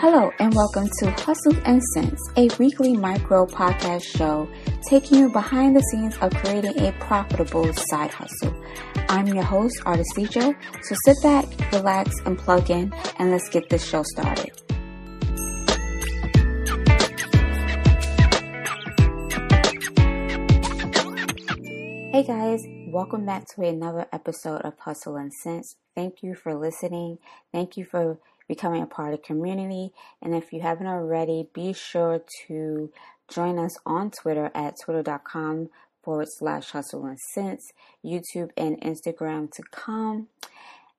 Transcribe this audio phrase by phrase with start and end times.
[0.00, 4.48] Hello and welcome to Hustle and Sense, a weekly micro podcast show
[4.88, 8.54] taking you behind the scenes of creating a profitable side hustle.
[9.08, 13.68] I'm your host, Artist Feature, so sit back, relax, and plug in, and let's get
[13.70, 14.52] this show started.
[22.12, 25.74] Hey guys, welcome back to another episode of Hustle and Sense.
[25.96, 27.18] Thank you for listening.
[27.52, 29.92] Thank you for becoming a part of the community.
[30.22, 32.90] And if you haven't already, be sure to
[33.28, 35.68] join us on Twitter at twitter.com
[36.02, 37.72] forward slash hustle and sense,
[38.04, 40.28] YouTube and Instagram to come.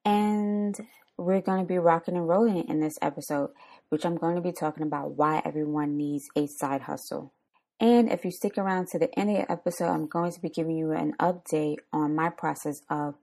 [0.06, 0.80] And
[1.18, 3.50] we're going to be rocking and rolling in this episode,
[3.90, 7.34] which I'm going to be talking about why everyone needs a side hustle.
[7.80, 10.50] And if you stick around to the end of the episode, I'm going to be
[10.50, 13.16] giving you an update on my process of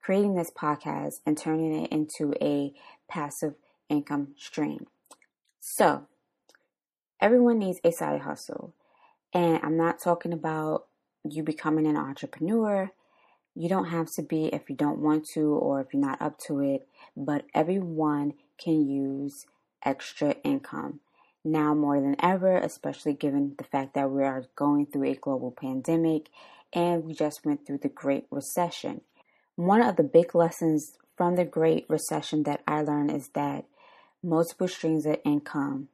[0.00, 2.72] creating this podcast and turning it into a
[3.08, 3.54] passive
[3.88, 4.86] income stream.
[5.60, 6.06] So,
[7.20, 8.74] everyone needs a side hustle.
[9.32, 10.86] And I'm not talking about
[11.24, 12.90] you becoming an entrepreneur.
[13.54, 16.38] You don't have to be if you don't want to or if you're not up
[16.46, 19.46] to it, but everyone can use
[19.84, 21.00] extra income
[21.44, 25.50] now more than ever, especially given the fact that we are going through a global
[25.50, 26.28] pandemic
[26.72, 29.00] and we just went through the Great Recession.
[29.54, 33.64] One of the big lessons from the Great Recession that I learned is that
[34.22, 35.88] multiple streams of income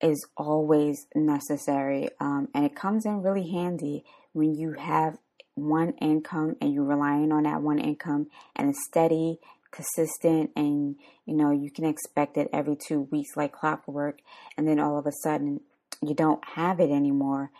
[0.00, 5.18] is always necessary um, and it comes in really handy when you have
[5.54, 9.38] one income and you're relying on that one income and it's steady
[9.70, 14.20] consistent and you know you can expect it every two weeks like clockwork
[14.56, 15.60] and then all of a sudden
[16.02, 17.50] you don't have it anymore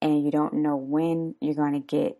[0.00, 2.18] and you don't know when you're going to get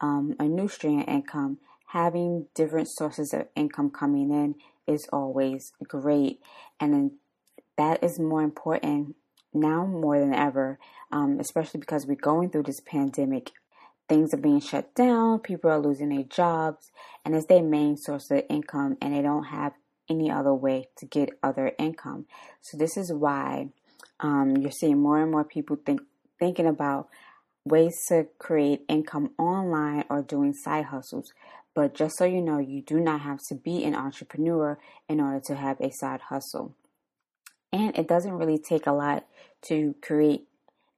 [0.00, 1.58] um, a new stream of income.
[1.86, 4.54] Having different sources of income coming in
[4.86, 6.40] is always great.
[6.78, 7.12] And
[7.76, 9.16] that is more important
[9.52, 10.78] now more than ever,
[11.10, 13.50] um, especially because we're going through this pandemic.
[14.08, 16.90] Things are being shut down, people are losing their jobs,
[17.24, 19.72] and it's their main source of income, and they don't have
[20.08, 22.26] any other way to get other income.
[22.60, 23.68] So, this is why
[24.18, 26.00] um, you're seeing more and more people think,
[26.40, 27.08] thinking about
[27.64, 31.32] ways to create income online or doing side hustles
[31.74, 35.40] but just so you know, you do not have to be an entrepreneur in order
[35.46, 36.74] to have a side hustle.
[37.72, 39.26] And it doesn't really take a lot
[39.68, 40.48] to create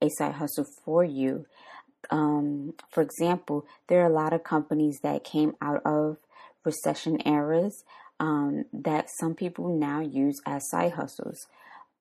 [0.01, 1.45] a side hustle for you.
[2.09, 6.17] Um, for example, there are a lot of companies that came out of
[6.65, 7.83] recession eras
[8.19, 11.47] um, that some people now use as side hustles.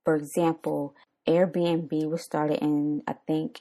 [0.05, 0.95] For example,
[1.29, 3.61] Airbnb was started in, I think,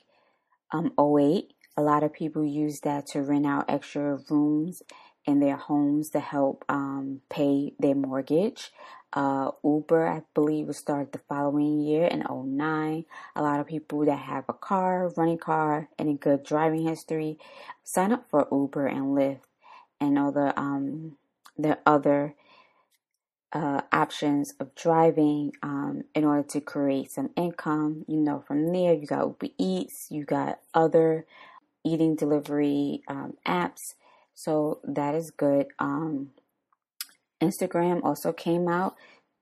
[0.71, 4.83] um, 08 a lot of people use that to rent out extra rooms
[5.25, 8.71] in their homes to help um, pay their mortgage.
[9.13, 13.05] Uh, Uber, I believe, was started the following year in 09.
[13.35, 17.37] A lot of people that have a car, running car, and a good driving history
[17.83, 19.41] sign up for Uber and Lyft
[19.99, 21.17] and other um,
[21.57, 22.35] the other
[23.53, 28.05] uh, options of driving um, in order to create some income.
[28.07, 31.25] You know, from there you got Uber Eats, you got other
[31.83, 33.95] eating delivery um, apps.
[34.33, 35.67] So that is good.
[35.79, 36.31] Um,
[37.41, 38.95] Instagram also came out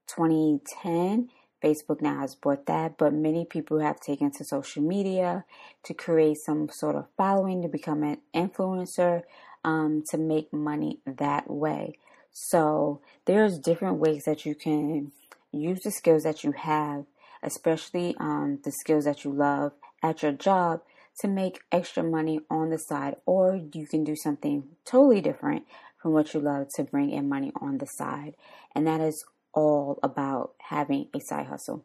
[0.07, 1.29] 2010.
[1.63, 5.43] Facebook now has bought that, but many people have taken to social media
[5.83, 9.23] to create some sort of following to become an influencer
[9.65, 11.97] um, to make money that way.
[12.31, 15.11] So there's different ways that you can
[15.51, 17.05] use the skills that you have,
[17.43, 20.81] especially um, the skills that you love at your job
[21.19, 25.65] to make extra money on the side, or you can do something totally different
[26.01, 28.35] from what you love to bring in money on the side.
[28.73, 31.83] And that is all about having a side hustle.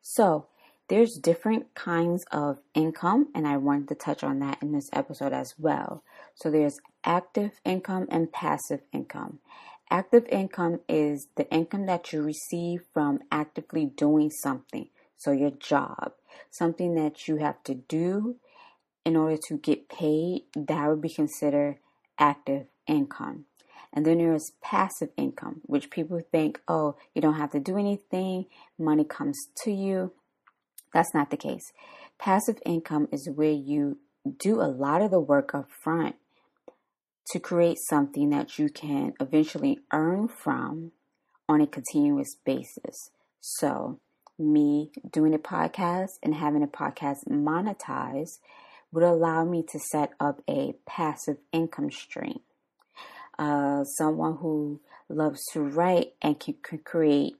[0.00, 0.46] So,
[0.88, 5.32] there's different kinds of income, and I wanted to touch on that in this episode
[5.32, 6.02] as well.
[6.34, 9.38] So, there's active income and passive income.
[9.90, 14.88] Active income is the income that you receive from actively doing something.
[15.16, 16.12] So, your job,
[16.50, 18.36] something that you have to do
[19.04, 21.78] in order to get paid, that would be considered
[22.18, 23.46] active income.
[23.92, 27.76] And then there is passive income, which people think, oh, you don't have to do
[27.76, 28.46] anything,
[28.78, 30.12] money comes to you.
[30.94, 31.72] That's not the case.
[32.18, 33.98] Passive income is where you
[34.38, 36.16] do a lot of the work up front
[37.32, 40.92] to create something that you can eventually earn from
[41.48, 43.10] on a continuous basis.
[43.40, 43.98] So,
[44.38, 48.38] me doing a podcast and having a podcast monetized
[48.92, 52.40] would allow me to set up a passive income stream.
[53.38, 57.36] Uh, someone who loves to write and can, can create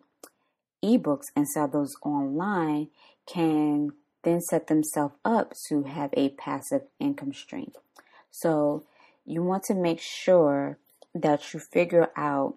[0.83, 2.89] ebooks and sell those online
[3.27, 3.93] can
[4.23, 7.73] then set themselves up to have a passive income stream.
[8.31, 8.85] So
[9.25, 10.79] you want to make sure
[11.15, 12.57] that you figure out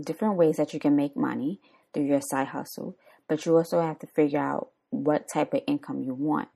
[0.00, 1.60] different ways that you can make money
[1.92, 2.96] through your side hustle,
[3.28, 6.48] but you also have to figure out what type of income you want.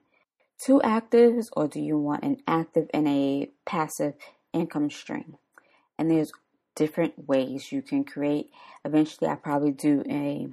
[0.58, 4.14] Two actives, or do you want an active and a passive
[4.52, 5.36] income stream?
[5.98, 6.32] And there's
[6.74, 8.50] different ways you can create.
[8.84, 10.48] Eventually, I probably do a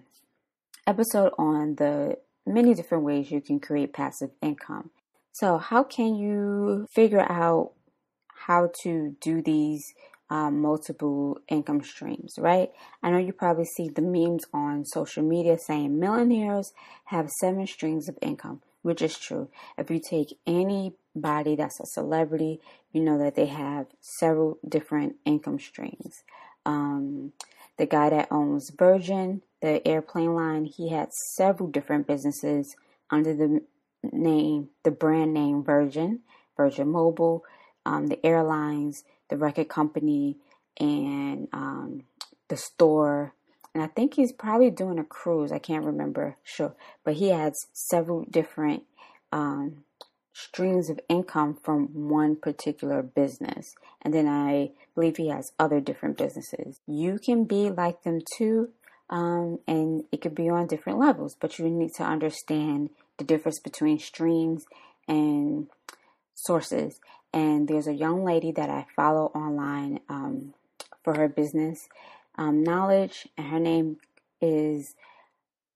[0.88, 4.92] episode on the many different ways you can create passive income.
[5.32, 7.72] So, how can you figure out
[8.46, 9.84] how to do these
[10.30, 12.72] um, multiple income streams, right?
[13.04, 16.74] I know you probably see the memes on social media saying millionaires
[17.06, 19.50] have seven streams of income, which is true.
[19.80, 22.62] If you take anybody that's a celebrity,
[22.94, 26.22] you know that they have several different income streams.
[26.68, 27.34] Um,
[27.80, 32.76] the guy that owns Virgin, the airplane line, he had several different businesses
[33.10, 33.62] under the
[34.14, 36.20] name, the brand name Virgin,
[36.56, 37.44] Virgin Mobile,
[37.88, 40.38] um, the airlines, the record company,
[40.80, 42.04] and um,
[42.50, 43.34] the store.
[43.76, 45.52] And I think he's probably doing a cruise.
[45.52, 46.74] I can't remember, sure.
[47.04, 48.84] But he has several different
[49.34, 49.84] um,
[50.32, 53.76] streams of income from one particular business.
[54.02, 56.80] And then I believe he has other different businesses.
[56.88, 58.70] You can be like them too.
[59.10, 63.60] Um, and it could be on different levels, but you need to understand the difference
[63.60, 64.66] between streams
[65.06, 65.68] and
[66.34, 67.02] sources.
[67.34, 70.54] And there's a young lady that I follow online um,
[71.04, 71.90] for her business
[72.38, 73.98] um, knowledge, and her name
[74.42, 74.96] is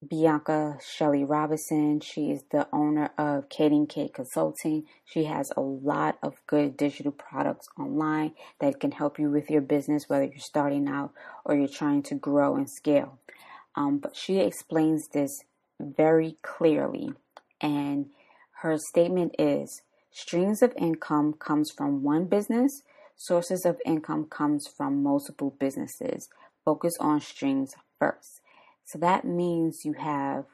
[0.08, 2.00] Bianca Shelley Robinson.
[2.00, 4.86] She is the owner of Katie K Consulting.
[5.06, 9.62] She has a lot of good digital products online that can help you with your
[9.62, 11.12] business, whether you're starting out
[11.44, 13.20] or you're trying to grow and scale.
[13.76, 15.44] Um, but she explains this
[15.80, 17.12] very clearly,
[17.62, 18.08] and
[18.62, 22.82] her statement is Streams of income comes from one business.
[23.16, 26.30] Sources of income comes from multiple businesses.
[26.70, 28.42] Focus on streams first.
[28.86, 30.46] So that means you have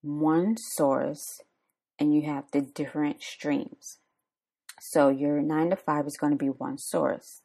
[0.00, 1.42] one source
[1.98, 3.98] and you have the different streams.
[4.80, 7.42] So your nine to five is going to be one source,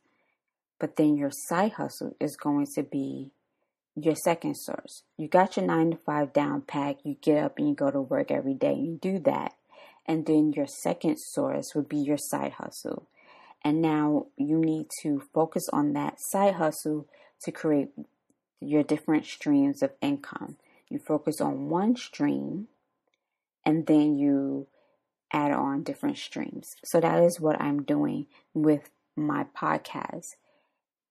[0.79, 3.31] but then your side hustle is going to be
[3.93, 5.03] your second source.
[5.17, 6.99] You got your nine to five down pat.
[7.03, 8.75] You get up and you go to work every day.
[8.75, 9.51] You do that.
[10.05, 13.09] And then your second source would be your side hustle.
[13.65, 17.09] And now you need to focus on that side hustle
[17.45, 17.89] to create
[18.59, 20.57] your different streams of income.
[20.89, 22.67] You focus on one stream
[23.65, 24.67] and then you
[25.31, 26.75] add on different streams.
[26.83, 30.35] So that is what I'm doing with my podcast.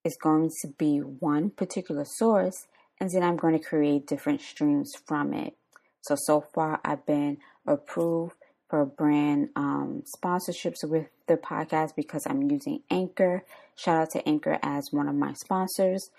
[0.04, 2.66] It's going to be one particular source
[3.00, 5.56] and then I'm going to create different streams from it.
[6.02, 8.37] So, so far I've been approved
[8.75, 13.44] for brand um, sponsorships with the podcast because I'm using Anchor.
[13.76, 16.11] Shout out to Anchor as one of my sponsors.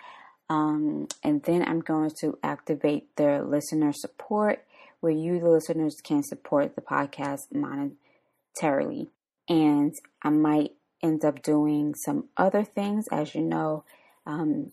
[0.48, 4.64] Um, and then I'm going to activate the listener support
[5.00, 9.08] where you, the listeners, can support the podcast monetarily.
[9.50, 9.92] And
[10.22, 10.72] I might
[11.02, 13.04] end up doing some other things.
[13.12, 13.84] As you know,
[14.24, 14.72] um,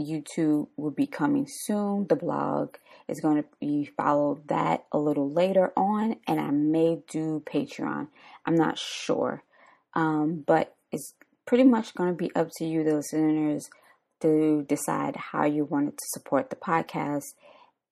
[0.00, 2.06] YouTube will be coming soon.
[2.08, 2.76] The blog
[3.08, 8.08] is going to be followed that a little later on, and I may do Patreon.
[8.46, 9.42] I'm not sure,
[9.94, 11.14] um, but it's
[11.46, 13.68] pretty much going to be up to you, the listeners,
[14.20, 17.34] to decide how you wanted to support the podcast.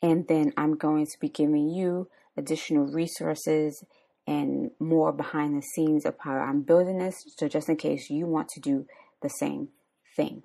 [0.00, 3.84] And then I'm going to be giving you additional resources
[4.26, 7.24] and more behind the scenes of how I'm building this.
[7.36, 8.86] So, just in case you want to do
[9.20, 9.68] the same
[10.16, 10.44] thing.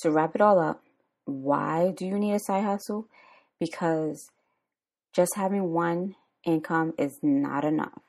[0.00, 0.82] To wrap it all up,
[1.24, 3.08] why do you need a side hustle?
[3.58, 4.30] Because
[5.12, 8.00] just having one income is not enough.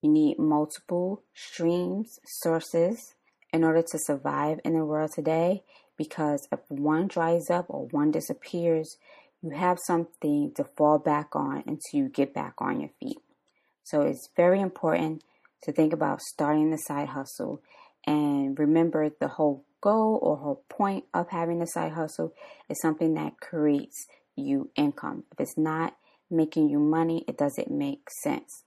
[0.00, 3.14] You need multiple streams, sources
[3.52, 5.62] in order to survive in the world today.
[5.96, 8.96] Because if one dries up or one disappears,
[9.42, 13.18] you have something to fall back on until you get back on your feet.
[13.84, 15.22] So it's very important
[15.62, 17.60] to think about starting the side hustle
[18.06, 22.32] and remember the whole goal or whole point of having a side hustle
[22.68, 24.06] is something that creates
[24.36, 25.24] you income.
[25.32, 25.96] If it's not
[26.30, 28.64] making you money, it doesn't make sense.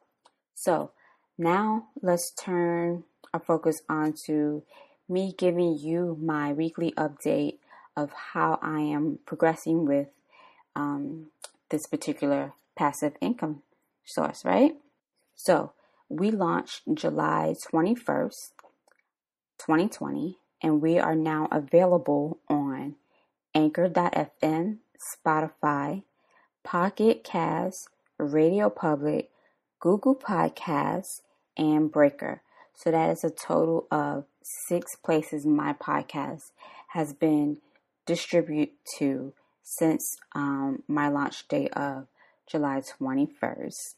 [0.56, 0.92] So
[1.38, 3.04] now let's turn
[3.34, 4.64] our focus on to
[5.08, 7.58] me giving you my weekly update
[7.96, 10.08] of how I am progressing with
[10.76, 11.28] um,
[11.70, 13.62] this particular passive income
[14.06, 14.76] source, right?
[15.36, 15.74] So
[16.10, 18.52] we launched July 21st,
[19.60, 22.96] 2020, and we are now available on
[23.54, 24.78] Anchor.fm,
[25.16, 26.04] Spotify,
[26.64, 29.32] Pocket Cast, Radio Public,
[29.80, 31.22] Google Podcasts,
[31.58, 32.42] and Breaker.
[32.76, 34.26] So that is a total of
[34.68, 36.52] six places my podcast
[36.90, 37.58] has been
[38.06, 42.08] distributed to since um, my launch date of
[42.50, 43.96] July 21st.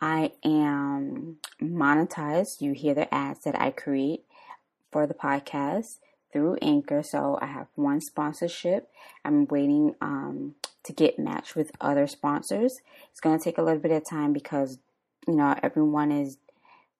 [0.00, 2.60] I am monetized.
[2.60, 4.24] You hear the ads that I create
[4.94, 5.98] for the podcast
[6.32, 7.02] through Anchor.
[7.02, 8.88] So I have one sponsorship.
[9.24, 12.78] I'm waiting um, to get matched with other sponsors.
[13.10, 14.78] It's going to take a little bit of time because,
[15.26, 16.38] you know, everyone is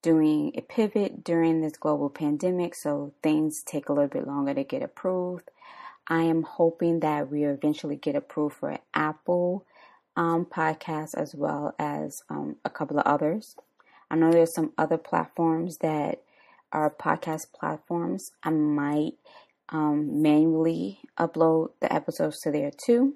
[0.02, 2.74] doing a pivot during this global pandemic.
[2.74, 5.48] So things take a little bit longer to get approved.
[6.08, 9.64] I am hoping that we eventually get approved for Apple
[10.16, 13.54] um, podcast as well as um, a couple of others.
[14.10, 16.24] I know there's some other platforms that
[16.74, 18.32] are podcast platforms.
[18.42, 19.14] I might
[19.68, 23.14] um, manually upload the episodes to there too.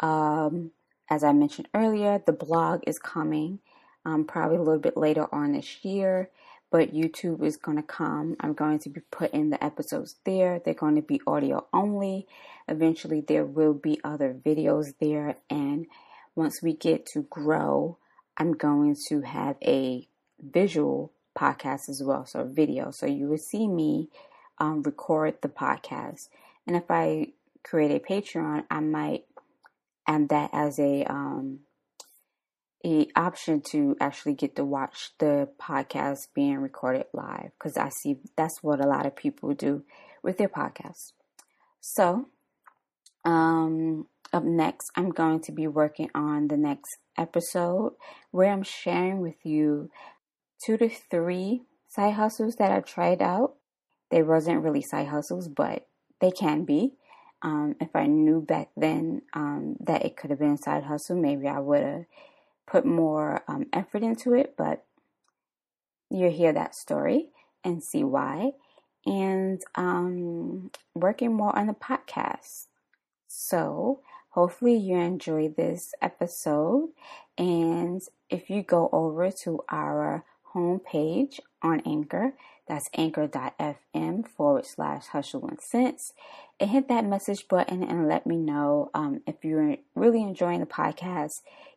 [0.00, 0.72] Um,
[1.08, 3.60] as I mentioned earlier, the blog is coming
[4.04, 6.30] um, probably a little bit later on this year
[6.70, 8.36] but YouTube is going to come.
[8.40, 10.60] I'm going to be putting the episodes there.
[10.62, 12.26] They're going to be audio only.
[12.68, 15.36] Eventually, there will be other videos there.
[15.48, 15.86] And
[16.34, 17.98] once we get to grow,
[18.36, 20.08] I'm going to have a
[20.40, 22.90] visual podcast as well, so video.
[22.90, 24.08] So you will see me
[24.58, 26.28] um, record the podcast.
[26.66, 27.28] And if I
[27.62, 29.24] create a Patreon, I might
[30.06, 31.60] add that as a um,
[32.84, 38.18] a option to actually get to watch the podcast being recorded live because I see
[38.36, 39.82] that's what a lot of people do
[40.22, 41.12] with their podcasts.
[41.80, 42.26] So,
[43.24, 47.94] um, up next, I'm going to be working on the next episode
[48.30, 49.90] where I'm sharing with you
[50.60, 53.54] two to three side hustles that I tried out.
[54.10, 55.86] They wasn't really side hustles, but
[56.20, 56.94] they can be.
[57.42, 61.16] Um, if I knew back then um, that it could have been a side hustle,
[61.16, 62.04] maybe I would have
[62.66, 64.84] put more um, effort into it, but
[66.10, 67.30] you'll hear that story
[67.64, 68.52] and see why.
[69.06, 72.66] And um, working more on the podcast.
[73.28, 74.00] So,
[74.30, 76.90] hopefully, you enjoyed this episode.
[77.36, 80.24] And if you go over to our
[80.54, 82.34] homepage on Anchor,
[82.66, 86.12] that's anchor.fm forward slash hustle and sense,
[86.60, 90.66] and hit that message button and let me know um, if you're really enjoying the
[90.66, 91.32] podcast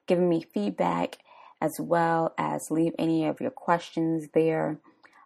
[0.07, 1.17] giving me feedback
[1.61, 4.79] as well as leave any of your questions there.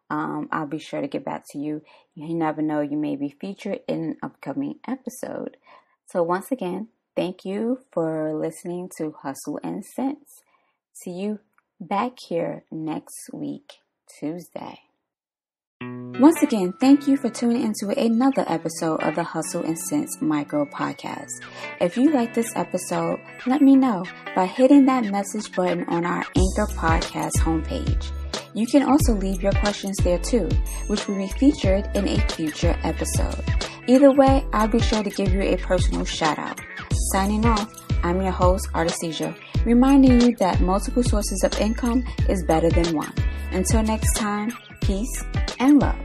[0.10, 1.82] Um, I'll be sure to get back to you.
[2.14, 5.58] You never know, you may be featured in an upcoming episode.
[6.06, 10.44] So, once again, thank you for listening to Hustle and Sense.
[10.94, 11.40] See you
[11.80, 13.74] back here next week,
[14.20, 14.80] Tuesday.
[15.82, 20.66] Once again, thank you for tuning into another episode of the Hustle and Sense Micro
[20.66, 21.30] Podcast.
[21.82, 26.24] If you like this episode, let me know by hitting that message button on our
[26.36, 28.12] Anchor Podcast homepage.
[28.54, 30.48] You can also leave your questions there too,
[30.88, 33.44] which will be featured in a future episode.
[33.88, 36.62] Either way, I'll be sure to give you a personal shout out.
[37.12, 37.70] Signing off,
[38.04, 39.36] I'm your host, Artesia,
[39.66, 43.14] reminding you that multiple sources of income is better than one.
[43.52, 45.24] Until next time, peace
[45.60, 45.96] and love.